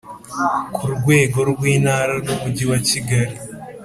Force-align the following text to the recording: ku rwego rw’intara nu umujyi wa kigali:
ku 0.73 0.83
rwego 0.95 1.39
rw’intara 1.51 2.13
nu 2.23 2.31
umujyi 2.35 2.63
wa 2.71 2.79
kigali: 2.87 3.35